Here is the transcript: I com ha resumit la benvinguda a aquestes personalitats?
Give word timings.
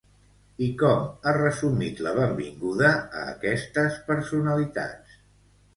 I 0.67 0.69
com 0.83 1.03
ha 1.25 1.33
resumit 1.37 2.01
la 2.07 2.15
benvinguda 2.21 2.91
a 3.21 3.25
aquestes 3.37 4.03
personalitats? 4.11 5.25